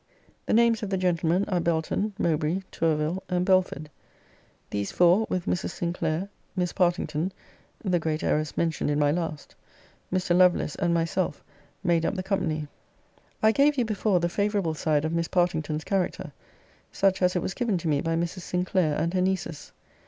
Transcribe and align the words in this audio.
The 0.47 0.53
names 0.53 0.81
of 0.81 0.89
the 0.89 0.97
gentlemen 0.97 1.45
are 1.47 1.59
Belton, 1.59 2.13
Mowbray, 2.17 2.63
Tourville, 2.71 3.21
and 3.29 3.45
Belford. 3.45 3.87
These 4.71 4.91
four, 4.91 5.27
with 5.29 5.45
Mrs. 5.45 5.69
Sinclair, 5.75 6.27
Miss 6.55 6.73
Partington, 6.73 7.31
the 7.85 7.99
great 7.99 8.23
heiress 8.23 8.57
mentioned 8.57 8.89
in 8.89 8.97
my 8.97 9.11
last, 9.11 9.53
Mr. 10.11 10.35
Lovelace, 10.35 10.73
and 10.73 10.91
myself, 10.91 11.43
made 11.83 12.03
up 12.03 12.15
the 12.15 12.23
company. 12.23 12.67
I 13.43 13.51
gave 13.51 13.77
you 13.77 13.85
before 13.85 14.19
the 14.19 14.27
favourable 14.27 14.73
side 14.73 15.05
of 15.05 15.13
Miss 15.13 15.27
Partington's 15.27 15.83
character, 15.83 16.31
such 16.91 17.21
as 17.21 17.35
it 17.35 17.43
was 17.43 17.53
given 17.53 17.77
to 17.77 17.87
me 17.87 18.01
by 18.01 18.15
Mrs. 18.15 18.41
Sinclair, 18.41 18.95
and 18.95 19.13
her 19.13 19.21
nieces. 19.21 19.71